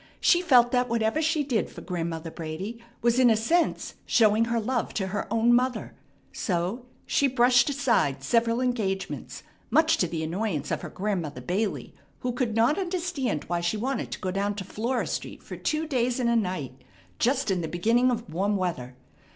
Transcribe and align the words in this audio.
She 0.19 0.41
felt 0.41 0.71
that 0.71 0.89
whatever 0.89 1.21
she 1.21 1.43
did 1.43 1.69
for 1.69 1.81
Grandmother 1.81 2.31
Brady 2.31 2.83
was 3.03 3.19
in 3.19 3.29
a 3.29 3.37
sense 3.37 3.93
showing 4.07 4.45
her 4.45 4.59
love 4.59 4.95
to 4.95 5.09
her 5.09 5.31
own 5.31 5.53
mother; 5.53 5.93
so 6.33 6.87
she 7.05 7.27
brushed 7.27 7.69
aside 7.69 8.23
several 8.23 8.61
engagements, 8.61 9.43
much 9.69 9.97
to 9.97 10.07
the 10.07 10.23
annoyance 10.23 10.71
of 10.71 10.81
her 10.81 10.89
Grandmother 10.89 11.41
Bailey, 11.41 11.93
who 12.21 12.31
could 12.31 12.55
not 12.55 12.79
understand 12.79 13.43
why 13.43 13.61
she 13.61 13.77
wanted 13.77 14.09
to 14.13 14.19
go 14.19 14.31
down 14.31 14.55
to 14.55 14.63
Flora 14.63 15.05
Street 15.05 15.43
for 15.43 15.55
two 15.55 15.85
days 15.85 16.19
and 16.19 16.31
a 16.31 16.35
night 16.35 16.83
just 17.19 17.51
in 17.51 17.61
the 17.61 17.67
beginning 17.67 18.09
of 18.09 18.27
warm 18.33 18.55
weather. 18.57 18.95